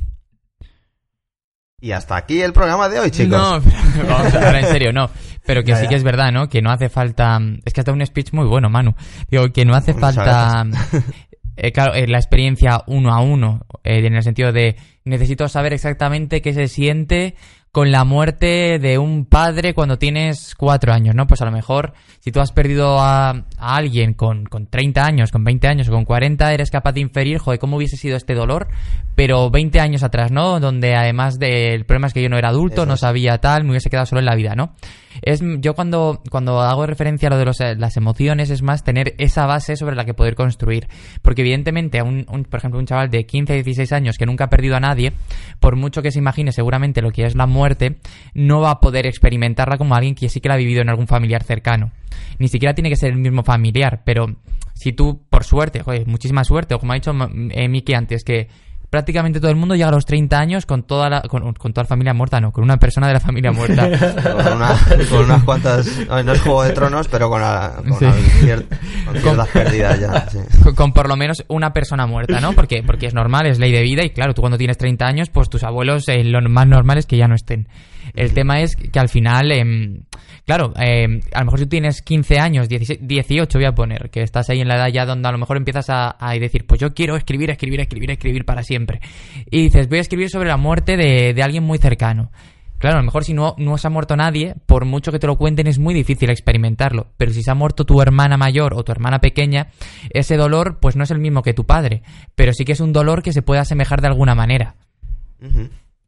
[1.81, 3.39] Y hasta aquí el programa de hoy, chicos.
[3.39, 3.61] No,
[3.95, 5.09] pero, vamos a hablar en serio, no.
[5.47, 6.49] Pero que sí que es verdad, ¿no?
[6.49, 7.39] Que no hace falta...
[7.65, 8.93] Es que has dado un speech muy bueno, Manu.
[9.31, 10.65] Digo, que no hace Muchas falta...
[11.55, 15.73] eh, claro, eh, la experiencia uno a uno, eh, en el sentido de necesito saber
[15.73, 17.35] exactamente qué se siente
[17.71, 21.27] con la muerte de un padre cuando tienes cuatro años, ¿no?
[21.27, 25.31] Pues a lo mejor si tú has perdido a, a alguien con, con 30 años,
[25.31, 28.33] con 20 años o con 40, eres capaz de inferir, joder, cómo hubiese sido este
[28.33, 28.67] dolor,
[29.15, 30.59] pero 20 años atrás, ¿no?
[30.59, 33.71] Donde además del problema es que yo no era adulto, Eso no sabía tal, me
[33.71, 34.73] hubiese quedado solo en la vida, ¿no?
[35.21, 38.83] Es, yo cuando, cuando hago referencia a lo de los, eh, las emociones es más
[38.83, 40.87] tener esa base sobre la que poder construir.
[41.21, 44.49] Porque evidentemente, a un, por ejemplo, un chaval de 15, 16 años que nunca ha
[44.49, 45.13] perdido a nadie,
[45.59, 47.97] por mucho que se imagine seguramente lo que es la muerte,
[48.33, 51.07] no va a poder experimentarla como alguien que sí que la ha vivido en algún
[51.07, 51.91] familiar cercano.
[52.39, 54.27] Ni siquiera tiene que ser el mismo familiar, pero
[54.73, 57.11] si tú, por suerte, joder, muchísima suerte, o como ha dicho
[57.51, 58.47] eh, Miki antes, que
[58.89, 61.83] prácticamente todo el mundo llega a los 30 años con toda la, con, con toda
[61.83, 63.89] la familia muerta, no, con una persona de la familia muerta.
[64.47, 64.75] Con, una-
[65.09, 65.87] con unas cuantas.
[66.07, 68.05] No, es Juego de Tronos, pero con, la- con Sí.
[68.05, 68.65] la- cier-
[69.05, 70.29] con ciertas pérdidas ya.
[70.31, 70.39] sí.
[70.63, 72.53] con, con por lo menos una persona muerta, ¿no?
[72.53, 75.29] Porque, porque es normal, es ley de vida y claro, tú cuando tienes 30 años,
[75.29, 77.67] pues tus abuelos eh, lo más normal es que ya no estén.
[78.13, 80.03] El tema es que al final, em,
[80.45, 84.09] claro, em, a lo mejor si tú tienes 15 años, 16, 18 voy a poner,
[84.09, 86.79] que estás ahí en la edad ya donde a lo mejor empiezas a, decir, pues
[86.79, 89.01] yo quiero escribir, escribir, escribir, escribir para siempre.
[89.49, 92.31] Y dices, voy a escribir sobre la muerte de, de alguien muy cercano.
[92.79, 95.25] Claro, a lo mejor si no, no se ha muerto nadie, por mucho que te
[95.25, 97.07] lo cuenten, es muy difícil experimentarlo.
[97.17, 99.69] Pero si se ha muerto tu hermana mayor o tu hermana pequeña,
[100.11, 102.03] ese dolor pues no es el mismo que tu padre.
[102.35, 104.75] Pero sí que es un dolor que se puede asemejar de alguna manera.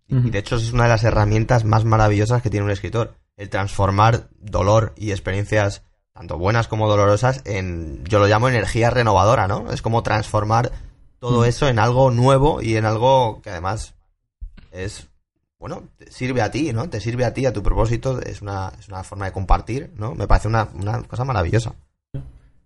[0.09, 3.13] Y de hecho es una de las herramientas más maravillosas que tiene un escritor.
[3.37, 9.47] El transformar dolor y experiencias, tanto buenas como dolorosas, en, yo lo llamo energía renovadora,
[9.47, 9.71] ¿no?
[9.71, 10.71] Es como transformar
[11.19, 13.93] todo eso en algo nuevo y en algo que además
[14.71, 15.09] es,
[15.59, 16.89] bueno, te sirve a ti, ¿no?
[16.89, 20.15] Te sirve a ti, a tu propósito, es una, es una forma de compartir, ¿no?
[20.15, 21.75] Me parece una, una cosa maravillosa.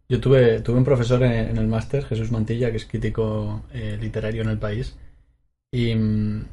[0.08, 3.98] Yo tuve, tuve un profesor en, en el máster, Jesús Mantilla, que es crítico eh,
[4.00, 4.96] literario en el país,
[5.72, 6.46] y mm,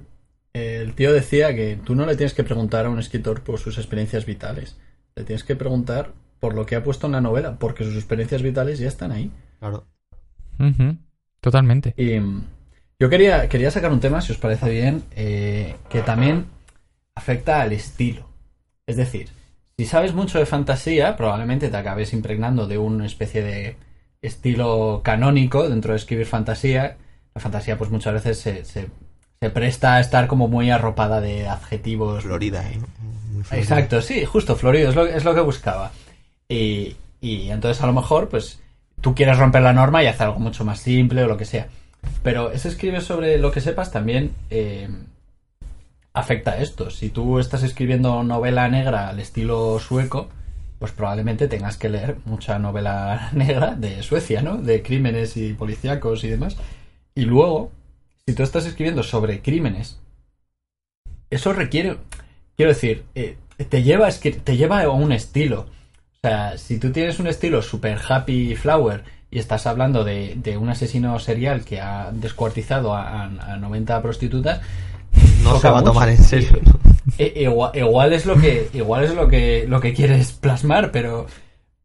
[0.52, 3.78] el tío decía que tú no le tienes que preguntar a un escritor por sus
[3.78, 4.76] experiencias vitales,
[5.14, 8.42] le tienes que preguntar por lo que ha puesto en la novela, porque sus experiencias
[8.42, 9.30] vitales ya están ahí.
[9.58, 9.86] Claro.
[11.40, 11.94] Totalmente.
[11.96, 12.42] Y mm,
[12.98, 16.46] yo quería, quería sacar un tema, si os parece bien, eh, que también
[17.14, 18.28] afecta al estilo.
[18.86, 19.28] Es decir,
[19.78, 23.76] si sabes mucho de fantasía, probablemente te acabes impregnando de una especie de
[24.22, 26.96] estilo canónico dentro de escribir fantasía.
[27.34, 28.88] La fantasía, pues muchas veces se, se-
[29.42, 32.24] se presta a estar como muy arropada de adjetivos.
[32.24, 32.62] Florida.
[32.62, 33.56] Muy florida.
[33.56, 35.92] Exacto, sí, justo, florido, es lo, es lo que buscaba.
[36.46, 38.60] Y, y entonces a lo mejor, pues,
[39.00, 41.68] tú quieres romper la norma y hacer algo mucho más simple o lo que sea.
[42.22, 44.90] Pero ese escribe sobre lo que sepas también eh,
[46.12, 46.90] afecta a esto.
[46.90, 50.28] Si tú estás escribiendo novela negra al estilo sueco,
[50.78, 54.58] pues probablemente tengas que leer mucha novela negra de Suecia, ¿no?
[54.58, 56.58] De crímenes y policíacos y demás.
[57.14, 57.72] Y luego,
[58.30, 59.98] si tú estás escribiendo sobre crímenes,
[61.30, 61.96] eso requiere,
[62.56, 63.36] quiero decir, eh,
[63.68, 65.62] te lleva a escri- te lleva a un estilo.
[65.62, 70.56] O sea, si tú tienes un estilo super happy flower y estás hablando de, de
[70.56, 74.60] un asesino serial que ha descuartizado a, a- a 90 prostitutas,
[75.42, 76.78] No se va a tomar en serio, ¿no?
[77.18, 81.26] E- igual, igual es lo que igual es lo que lo que quieres plasmar, pero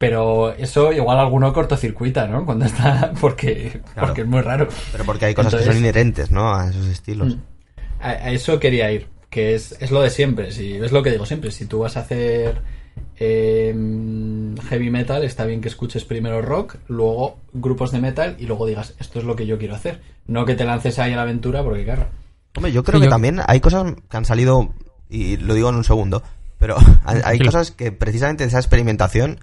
[0.10, 2.46] pero eso igual alguno cortocircuita, ¿no?
[2.46, 4.08] Cuando está porque Claro.
[4.10, 4.68] porque es muy raro.
[4.92, 6.54] Pero porque hay cosas que son inherentes, ¿no?
[6.56, 7.36] A esos estilos.
[7.36, 7.40] Mm.
[8.02, 11.12] A, a eso quería ir, que es, es lo de siempre, si, es lo que
[11.12, 12.62] digo siempre, si tú vas a hacer
[13.18, 13.74] eh,
[14.70, 18.94] heavy metal, está bien que escuches primero rock, luego grupos de metal y luego digas,
[19.00, 20.02] esto es lo que yo quiero hacer.
[20.28, 22.08] No que te lances ahí a la aventura porque claro.
[22.56, 24.74] Hombre, yo creo Sí, que yo- también hay cosas que han salido,
[25.10, 26.24] y lo digo en un segundo,
[26.60, 29.40] pero hay, cosas que precisamente de esa experimentación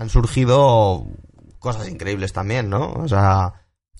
[0.00, 1.06] han surgido
[1.58, 2.92] cosas increíbles también, ¿no?
[2.94, 3.52] O sea,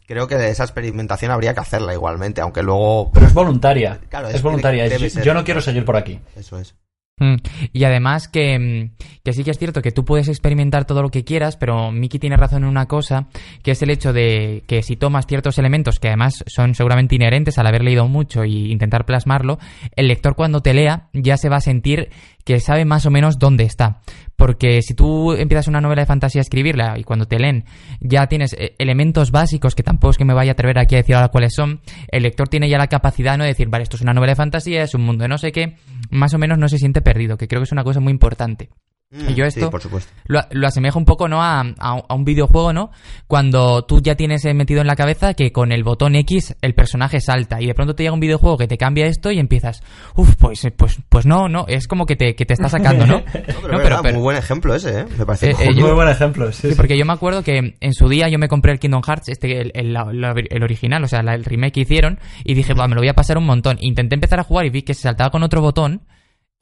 [0.06, 3.10] creo que esa experimentación habría que hacerla igualmente, aunque luego...
[3.12, 4.00] Pero es voluntaria.
[4.08, 4.86] Claro, es, es- voluntaria.
[4.88, 6.20] yo- yo no quiero seguir por aquí.
[6.36, 6.74] Eso es.
[7.22, 7.36] Mm,
[7.74, 11.10] Y además que, mm, que sí que es cierto que tú puedes experimentar todo lo
[11.10, 13.28] que quieras, pero Miki tiene razón en una cosa,
[13.62, 17.58] que es el hecho de que si tomas ciertos elementos que además son seguramente inherentes
[17.58, 19.58] al haber leído mucho y intentar plasmarlo,
[19.96, 22.08] el lector cuando te lea ya se va a sentir
[22.46, 24.00] que sabe más o menos dónde está.
[24.40, 27.66] Porque si tú empiezas una novela de fantasía a escribirla y cuando te leen
[28.00, 30.98] ya tienes eh, elementos básicos que tampoco es que me vaya a atrever aquí a
[30.98, 33.44] decir ahora cuáles son, el lector tiene ya la capacidad ¿no?
[33.44, 35.52] de decir, vale, esto es una novela de fantasía, es un mundo de no sé
[35.52, 35.76] qué,
[36.08, 38.70] más o menos no se siente perdido, que creo que es una cosa muy importante.
[39.12, 40.12] Y yo Mm, esto Sí, por supuesto.
[40.26, 41.42] lo, lo asemejo un poco, ¿no?
[41.42, 42.90] A, a- a un videojuego, ¿no?
[43.26, 46.74] Cuando tú ya tienes eh, metido en la cabeza que con el botón X el
[46.74, 49.82] personaje salta y de pronto te llega un videojuego que te cambia esto y empiezas,
[50.14, 53.04] uff, pues, eh, pues, pues no, no, es como que te, que te está sacando,
[53.04, 53.18] ¿no?
[53.18, 55.04] No, pero, No, es pero- verdad, pero- muy buen ejemplo ese, ¿eh?
[55.18, 56.60] Me parece Eh, eh, yo- Muy buen ejemplo, sí.
[56.62, 56.74] Sí, sí.
[56.76, 59.60] porque yo me acuerdo que en su día yo me compré el Kingdom Hearts, este,
[59.60, 62.74] el, el- la- la- el original, o sea, la- el remake que hicieron, y dije,
[62.74, 63.76] "Buah, me lo voy a pasar un montón.
[63.80, 66.02] Intenté empezar a jugar y vi que se saltaba con otro botón,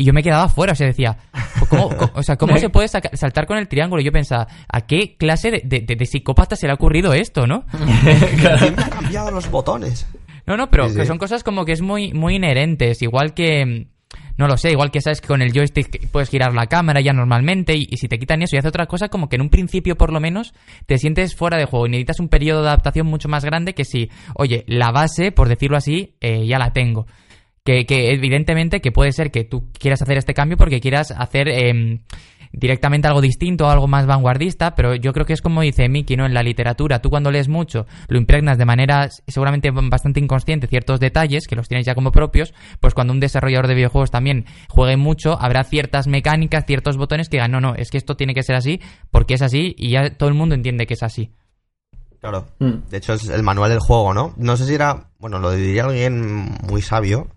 [0.00, 1.16] y yo me quedaba fuera, o sea, decía,
[1.68, 4.00] ¿cómo, cómo- o sea, ¿cómo se puede saca- saltar con el triángulo?
[4.00, 7.48] Y yo pensaba, ¿a qué clase de, de- de- psicópata se le ha ocurrido esto,
[7.48, 7.64] no?
[8.58, 10.06] ¿Quién me ha cambiado los botones?
[10.46, 13.02] No, no, pero Sí, que son cosas como que es muy, muy inherentes.
[13.02, 13.88] Igual que.
[14.38, 17.12] No lo sé, igual que sabes que con el joystick puedes girar la cámara ya
[17.12, 17.74] normalmente.
[17.76, 19.96] Y, y si te quitan eso y haces otra cosa, como que en un principio
[19.96, 20.54] por lo menos
[20.86, 23.84] te sientes fuera de juego y necesitas un periodo de adaptación mucho más grande que
[23.84, 27.06] si, oye, la base, por decirlo así, eh, ya la tengo.
[27.68, 31.48] Que, que evidentemente que puede ser que tú quieras hacer este cambio porque quieras hacer
[31.48, 31.98] em,
[32.50, 36.24] directamente algo distinto, algo más vanguardista, pero yo creo que es como dice Miki, ¿no?
[36.24, 40.98] En la literatura, tú cuando lees mucho lo impregnas de manera seguramente bastante inconsciente ciertos
[40.98, 44.96] detalles que los tienes ya como propios, pues cuando un desarrollador de videojuegos también juegue
[44.96, 48.44] mucho, habrá ciertas mecánicas, ciertos botones que digan, no, no, es que esto tiene que
[48.44, 51.34] ser así porque es así y ya todo el mundo entiende que es así.
[52.18, 52.46] Claro.
[52.60, 52.88] Mm.
[52.88, 54.32] De hecho, es el manual del juego, ¿no?
[54.38, 55.10] No sé si era.
[55.18, 57.28] Bueno, lo diría alguien muy sabio,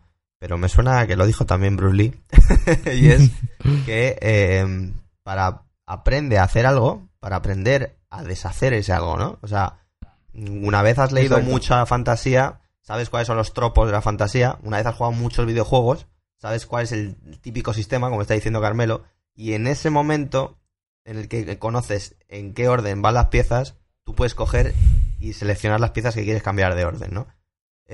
[0.42, 2.20] pero me suena que lo dijo también Bruce Lee.
[2.96, 3.30] y es
[3.86, 9.38] que eh, para aprende a hacer algo, para aprender a deshacer ese algo, ¿no?
[9.44, 9.86] O sea,
[10.34, 11.52] una vez has leído Exacto.
[11.52, 15.46] mucha fantasía, sabes cuáles son los tropos de la fantasía, una vez has jugado muchos
[15.46, 19.04] videojuegos, sabes cuál es el típico sistema, como está diciendo Carmelo,
[19.36, 20.58] y en ese momento
[21.06, 24.74] en el que conoces en qué orden van las piezas, tú puedes coger
[25.20, 27.28] y seleccionar las piezas que quieres cambiar de orden, ¿no?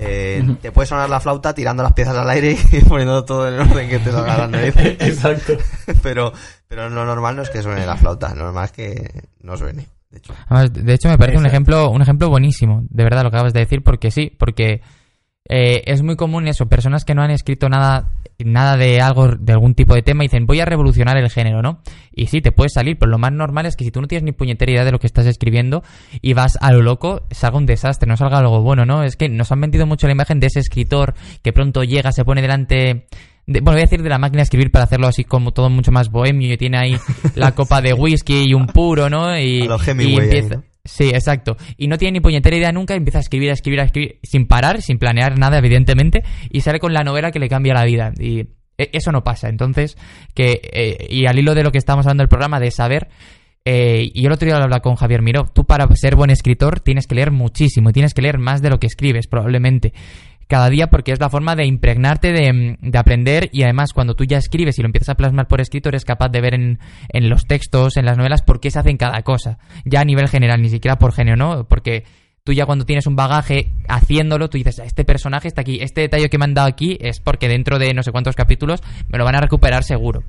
[0.00, 3.54] Eh, te puede sonar la flauta tirando las piezas al aire y poniendo todo en
[3.54, 4.96] el orden que te salga las narices.
[5.00, 5.54] Exacto.
[6.02, 6.32] pero,
[6.68, 9.88] pero lo normal no es que suene la flauta, lo normal es que no suene.
[10.10, 10.32] De hecho.
[10.46, 13.52] Además, de hecho, me parece un ejemplo, un ejemplo buenísimo, de verdad, lo que acabas
[13.52, 14.82] de decir, porque sí, porque
[15.48, 19.52] eh, es muy común eso, personas que no han escrito nada, nada de algo, de
[19.52, 21.80] algún tipo de tema, y dicen, voy a revolucionar el género, ¿no?
[22.14, 24.24] Y sí, te puedes salir, pero lo más normal es que si tú no tienes
[24.24, 25.82] ni puñetera idea de lo que estás escribiendo
[26.22, 29.02] y vas a lo loco, salga un desastre, no salga algo bueno, ¿no?
[29.02, 32.24] Es que nos han vendido mucho la imagen de ese escritor que pronto llega, se
[32.24, 33.06] pone delante
[33.46, 35.70] de- bueno, voy a decir de la máquina de escribir para hacerlo así como todo
[35.70, 36.96] mucho más bohemio y tiene ahí
[37.34, 39.38] la copa de whisky y un puro, ¿no?
[39.38, 39.80] Y, A lo y
[40.20, 40.54] ahí, empieza...
[40.56, 40.64] ¿no?
[40.88, 41.56] Sí, exacto.
[41.76, 44.46] Y no tiene ni puñetera idea nunca, empieza a escribir, a escribir, a escribir, sin
[44.46, 48.12] parar, sin planear nada, evidentemente, y sale con la novela que le cambia la vida.
[48.18, 48.40] Y
[48.78, 49.50] e- eso no pasa.
[49.50, 49.98] Entonces,
[50.34, 53.08] que eh, y al hilo de lo que estábamos hablando del programa, de saber,
[53.66, 56.30] eh, y yo el otro día lo hablaba con Javier Miró, tú para ser buen
[56.30, 59.92] escritor tienes que leer muchísimo, tienes que leer más de lo que escribes, probablemente.
[60.48, 64.24] Cada día porque es la forma de impregnarte, de, de aprender y además cuando tú
[64.24, 66.78] ya escribes y lo empiezas a plasmar por escrito eres capaz de ver en,
[67.10, 69.58] en los textos, en las novelas, por qué se hacen cada cosa.
[69.84, 71.68] Ya a nivel general, ni siquiera por género, ¿no?
[71.68, 72.04] Porque
[72.48, 76.30] tú ya cuando tienes un bagaje haciéndolo, tú dices, este personaje está aquí, este detalle
[76.30, 79.26] que me han dado aquí es porque dentro de no sé cuántos capítulos me lo
[79.26, 80.24] van a recuperar seguro.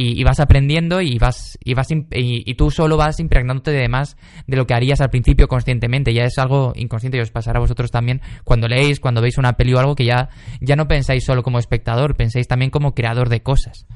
[0.00, 3.88] Y, y vas aprendiendo y vas y vas y, y tú solo vas impregnándote de
[3.88, 6.14] más de lo que harías al principio conscientemente.
[6.14, 9.54] Ya es algo inconsciente y os pasará a vosotros también cuando leéis, cuando veis una
[9.56, 10.28] peli o algo que ya,
[10.60, 13.86] ya no pensáis solo como espectador, pensáis también como creador de cosas.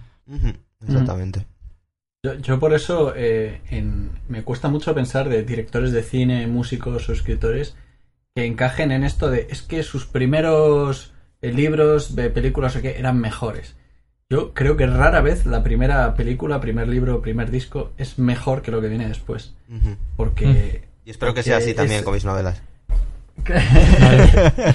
[0.85, 1.47] Exactamente.
[2.25, 7.09] Yo, yo por eso eh, en- me cuesta mucho pensar de directores de cine, músicos
[7.09, 7.77] o escritores
[8.35, 11.12] que encajen en esto de es que sus primeros
[11.43, 13.77] eh, libros, de películas o qué eran mejores.
[14.33, 18.71] Yo creo que rara vez la primera película, primer libro, primer disco es mejor que
[18.71, 19.53] lo que viene después.
[20.16, 20.85] Porque.
[21.05, 22.62] Y espero que sea así también es- con mis novelas.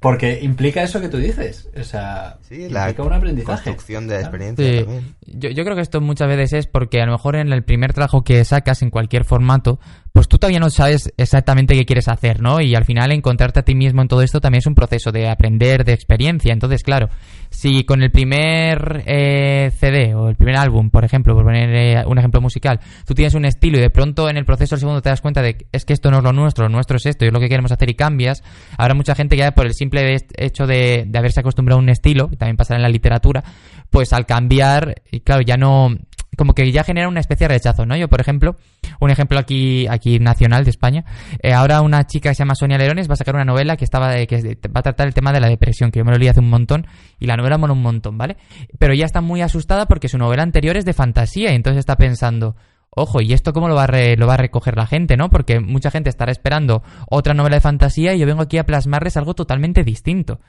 [0.00, 1.68] Porque implica eso que tú dices.
[1.78, 3.54] O sea, Sí, la implica un aprendizaje.
[3.70, 4.78] construcción de la experiencia Sí.
[4.84, 5.14] también.
[5.26, 7.92] Yo, yo creo que esto muchas veces es porque a lo mejor en el primer
[7.92, 9.80] trabajo que sacas en cualquier formato,
[10.16, 12.62] pues tú todavía no sabes exactamente qué quieres hacer, ¿no?
[12.62, 15.28] Y al final encontrarte a ti mismo en todo esto también es un proceso de
[15.28, 16.54] aprender, de experiencia.
[16.54, 17.10] Entonces, claro,
[17.50, 22.02] si con el primer eh, CD o el primer álbum, por ejemplo, por poner eh,
[22.06, 25.02] un ejemplo musical, tú tienes un estilo y de pronto en el proceso del segundo
[25.02, 27.04] te das cuenta de que es que esto no es lo nuestro, lo nuestro es
[27.04, 28.42] esto y es lo que queremos hacer y cambias,
[28.78, 31.90] habrá mucha gente que ya por el simple hecho de, de haberse acostumbrado a un
[31.90, 33.44] estilo, y también pasará en la literatura,
[33.90, 35.90] pues al cambiar, y claro, ya no
[36.36, 37.96] como que ya genera una especie de rechazo, ¿no?
[37.96, 38.56] Yo, por ejemplo,
[39.00, 41.04] un ejemplo aquí, aquí nacional de España,
[41.42, 43.84] eh, ahora una chica que se llama Sonia Lerones va a sacar una novela que
[43.84, 44.36] estaba de- que
[44.68, 46.50] va a tratar el tema de la depresión, que yo me lo leí hace un
[46.50, 46.86] montón,
[47.18, 48.36] y la novela mola un montón, ¿vale?
[48.78, 51.96] Pero ella está muy asustada porque su novela anterior es de fantasía, y entonces está
[51.96, 52.56] pensando,
[52.90, 55.28] ojo, ¿y esto cómo lo va, a re- lo va a recoger la gente, no?
[55.30, 59.16] Porque mucha gente estará esperando otra novela de fantasía y yo vengo aquí a plasmarles
[59.16, 60.40] algo totalmente distinto.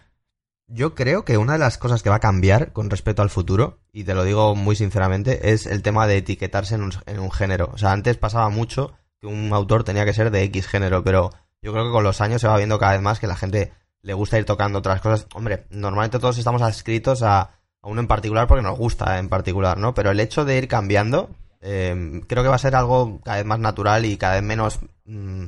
[0.70, 3.80] Yo creo que una de las cosas que va a cambiar con respecto al futuro,
[3.94, 7.32] y te lo digo muy sinceramente, es el tema de etiquetarse en un, en un
[7.32, 7.70] género.
[7.74, 11.32] O sea, antes pasaba mucho que un autor tenía que ser de X género, pero
[11.62, 13.72] yo creo que con los años se va viendo cada vez más que la gente
[14.02, 15.28] le gusta ir tocando otras cosas.
[15.34, 17.52] Hombre, normalmente todos estamos adscritos a,
[17.82, 19.94] uno en particular porque nos gusta en particular, ¿no?
[19.94, 21.30] Pero el hecho de ir cambiando,
[21.62, 24.80] eh, creo que va a ser algo cada vez más natural y cada vez menos
[25.06, 25.46] mm,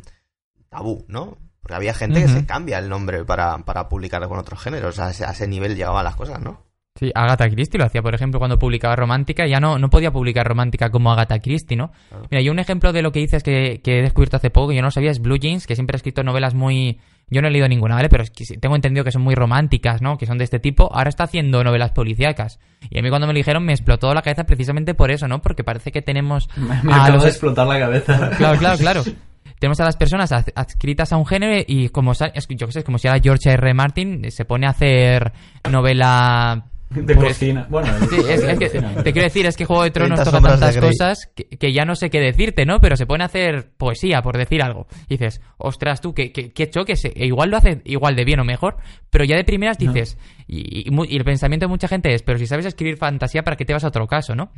[0.69, 1.37] tabú, ¿no?
[1.69, 4.97] Porque había gente que se cambia el nombre para, para publicar con otros géneros.
[4.97, 6.63] A ese, a ese nivel llegaban las cosas, ¿no?
[6.99, 10.45] Sí, Agatha Christie lo hacía, por ejemplo, cuando publicaba Romántica, ya no, no podía publicar
[10.47, 11.91] Romántica como Agatha Christie, ¿no?
[12.09, 12.25] Claro.
[12.31, 14.75] Mira, yo un ejemplo de lo que dices que, que he descubierto hace poco, que
[14.75, 16.99] yo no sabía, es Blue Jeans, que siempre ha escrito novelas muy...
[17.29, 18.09] Yo no he leído ninguna, ¿vale?
[18.09, 20.17] Pero es que sí- tengo entendido que son muy románticas, ¿no?
[20.17, 20.91] Que son de este tipo.
[20.93, 22.59] Ahora está haciendo novelas policíacas.
[22.89, 25.39] Y a mí cuando me lo dijeron me explotó la cabeza precisamente por eso, ¿no?
[25.41, 26.49] Porque parece que tenemos...
[26.57, 28.31] Me, me a acaba los- de explotar la cabeza.
[28.35, 29.03] Claro, claro, claro.
[29.59, 32.13] Tenemos a las personas ad- adscritas a un género y como
[32.57, 33.61] yo qué sé, como si ahora George R.
[33.61, 33.73] R.
[33.73, 35.31] Martin se pone a hacer
[35.69, 37.67] novela De Pues- cocina.
[37.69, 38.95] Bueno, Sí, es, que, cocina.
[39.03, 41.85] te quiero decir, es que Juego de Tronos 30 toca tantas cosas que, que ya
[41.85, 42.79] no sé qué decirte, ¿no?
[42.79, 44.87] Pero se pone a hacer poesía, por decir algo.
[45.07, 46.93] Y dices, ostras, tú, qué, qué, qué choque.
[47.03, 48.77] e igual lo hace igual de bien o mejor,
[49.11, 52.47] pero ya de primeras dices, y, y el pensamiento de mucha gente es, pero si
[52.47, 54.51] sabes escribir fantasía, ¿para qué te vas a otro caso, no?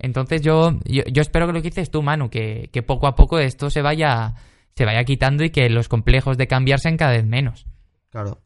[0.00, 3.14] Entonces yo, yo, yo espero que lo que dices tú, Manu, que, que poco a
[3.14, 4.34] poco esto se vaya,
[4.74, 7.66] se vaya quitando y que los complejos de cambiar sean cada vez menos.
[8.10, 8.40] Claro.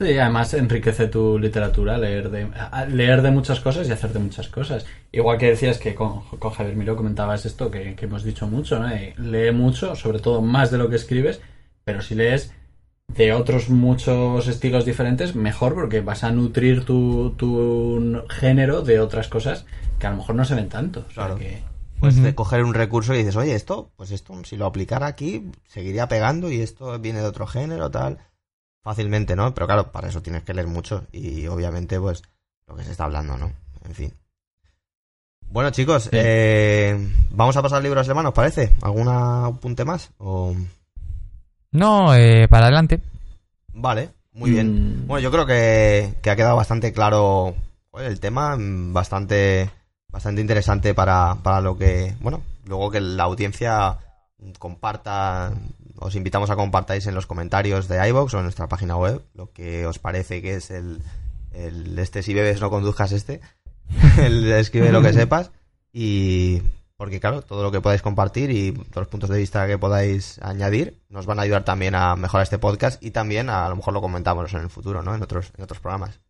[0.00, 2.48] Sí, además enriquece tu literatura leer de,
[2.88, 4.86] leer de muchas cosas y hacer de muchas cosas.
[5.12, 8.78] Igual que decías que con, con Javier Miró comentabas esto que, que hemos dicho mucho,
[8.78, 8.88] ¿no?
[8.90, 11.40] Eh, Lee mucho, sobre todo más de lo que escribes,
[11.84, 12.54] pero si lees
[13.08, 19.28] de otros muchos estilos diferentes, mejor porque vas a nutrir tu, tu género de otras
[19.28, 19.66] cosas
[19.98, 21.00] que a lo mejor no se ven tanto.
[21.00, 21.36] O sea Claro.
[21.36, 21.62] que-
[22.00, 25.50] Pues de coger un recurso y dices, oye, esto, pues esto, si lo aplicara aquí,
[25.68, 28.16] seguiría pegando y esto viene de otro género, tal.
[28.82, 29.52] Fácilmente, ¿no?
[29.54, 32.22] Pero claro, para eso tienes que leer mucho y obviamente, pues,
[32.66, 33.52] lo que se está hablando, ¿no?
[33.84, 34.12] En fin.
[35.50, 36.10] Bueno, chicos, Sí.
[36.12, 38.72] eh, vamos a pasar al libro de la semana, ¿os parece?
[38.82, 40.10] ¿Algún apunte más?
[40.18, 40.54] O...
[41.72, 43.00] No, eh, para adelante.
[43.74, 45.04] Vale, muy bien.
[45.04, 45.06] Mm.
[45.08, 47.54] Bueno, yo creo que, que ha quedado bastante claro
[47.98, 49.70] el tema, mm, bastante,
[50.08, 53.98] bastante interesante para, para lo que, bueno, luego que la audiencia
[54.58, 55.52] comparta,
[56.00, 59.52] os invitamos a compartáis en los comentarios de iVoox o en nuestra página web lo
[59.52, 61.02] que os parece que es el,
[61.52, 63.40] el este si bebes no conduzcas este,
[64.18, 65.52] el escribe lo que sepas
[65.92, 66.62] y
[66.96, 70.38] porque claro, todo lo que podáis compartir y todos los puntos de vista que podáis
[70.42, 73.76] añadir nos van a ayudar también a mejorar este podcast y también a, a lo
[73.76, 75.14] mejor lo comentamos en el futuro, ¿no?
[75.14, 76.20] En otros, en otros programas.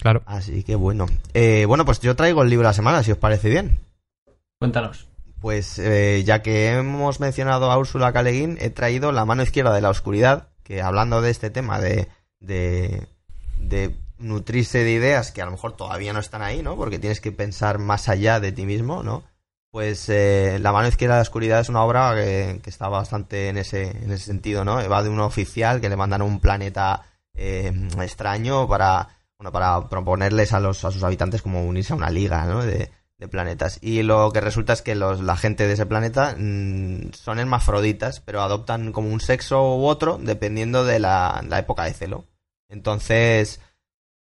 [0.00, 0.22] Claro.
[0.26, 1.06] Así que bueno.
[1.34, 3.78] Eh, bueno, pues yo traigo el libro de la semana, si os parece bien.
[4.58, 5.09] Cuéntanos.
[5.40, 8.22] Pues eh, ya que hemos mencionado a Úrsula K.
[8.22, 11.80] Le Guin, he traído La mano izquierda de la oscuridad, que hablando de este tema
[11.80, 12.08] de,
[12.40, 13.08] de,
[13.56, 16.76] de nutrirse de ideas que a lo mejor todavía no están ahí, ¿no?
[16.76, 19.24] Porque tienes que pensar más allá de ti mismo, ¿no?
[19.70, 23.48] Pues eh, La mano izquierda de la oscuridad es una obra que, que está bastante
[23.48, 24.76] en ese, en ese sentido, ¿no?
[24.90, 27.02] Va de un oficial que le mandan a un planeta
[27.34, 27.72] eh,
[28.02, 32.44] extraño para, bueno, para proponerles a, los, a sus habitantes como unirse a una liga,
[32.44, 32.62] ¿no?
[32.62, 33.78] De, de planetas.
[33.80, 38.20] Y lo que resulta es que los, la gente de ese planeta mm, son hermafroditas,
[38.20, 42.24] pero adoptan como un sexo u otro dependiendo de la, la época de celo.
[42.68, 43.60] Entonces,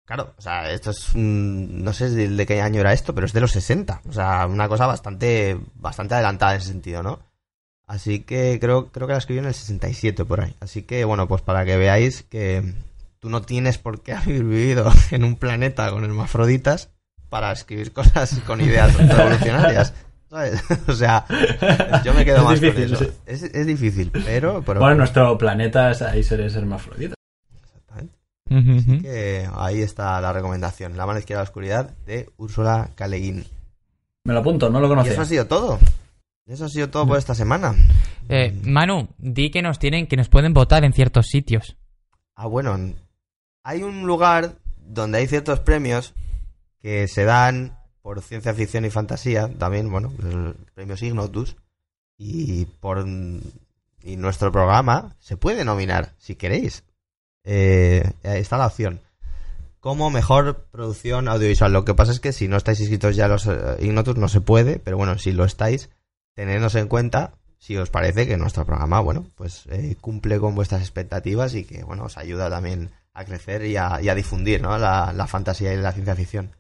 [0.07, 3.27] claro, o sea, esto es, un- no sé de, de qué año era esto, pero
[3.27, 4.01] es de los 60.
[4.09, 7.21] O sea, una cosa bastante, bastante adelantada en ese sentido, ¿no?
[7.87, 10.57] Así que creo, creo que la escribió en el 67 por ahí.
[10.61, 12.75] Así que, bueno, pues para que veáis que
[13.21, 16.89] tú no tienes por qué haber vivido en un planeta con hermafroditas
[17.29, 19.95] para escribir cosas con ideas revolucionarias.
[20.29, 20.61] ¿Sabes?
[20.89, 21.25] O sea,
[22.05, 23.05] yo me quedo Es más difícil, con eso.
[23.05, 23.11] sí.
[23.27, 24.63] Es, es difícil, pero...
[24.67, 27.15] pero Bueno, en nuestro planeta hay seres hermafroditas.
[27.63, 28.17] Exactamente.
[28.51, 30.97] Así que ahí está la recomendación.
[30.97, 33.07] La mano izquierda de la oscuridad de Úrsula K.
[33.09, 33.45] Le Guin.
[34.25, 35.13] Me lo apunto, no lo Y conocía.
[35.13, 35.79] eso ha sido todo.
[36.47, 37.75] Eso ha sido todo por esta semana.
[38.29, 41.77] Eh, Manu, di que nos tienen, que nos pueden votar en ciertos sitios.
[42.35, 42.77] Ah, bueno,
[43.63, 46.15] hay un lugar donde hay ciertos premios
[46.87, 51.57] que se dan por ciencia ficción y fantasía, también, bueno, el premio Ignotus,
[52.17, 53.05] y por
[54.05, 56.85] y nuestro programa se puede nominar, si queréis.
[57.43, 59.01] Eh, está la opción.
[59.81, 61.73] Como mejor producción audiovisual.
[61.73, 64.29] Lo que pasa es que si no estáis inscritos ya a los eh, Ignotus no
[64.29, 65.91] se puede, pero bueno, si lo estáis,
[66.37, 70.83] tenednos en cuenta si os parece que nuestro programa, bueno, pues eh, cumple con vuestras
[70.83, 74.79] expectativas y que, bueno, os ayuda también a crecer y a, y a difundir, ¿no?
[74.79, 76.53] La, la fantasía y la ciencia ficción.